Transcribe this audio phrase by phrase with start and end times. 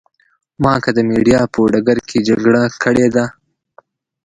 [0.63, 3.25] ما که د مېډیا په ډګر کې جګړه کړې ده.